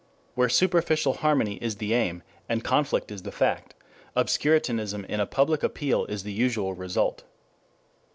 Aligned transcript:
Where 0.33 0.49
superficial 0.49 1.13
harmony 1.13 1.59
is 1.61 1.75
the 1.75 1.93
aim 1.93 2.23
and 2.49 2.63
conflict 2.63 3.09
the 3.23 3.31
fact, 3.31 3.75
obscurantism 4.15 5.05
in 5.05 5.19
a 5.19 5.27
public 5.27 5.61
appeal 5.61 6.05
is 6.05 6.23
the 6.23 6.33
usual 6.33 6.73
result. 6.73 7.23